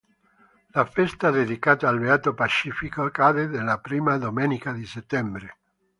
[0.71, 5.57] La festa dedicata al Beato Pacifico cade nella prima domenica di settembre.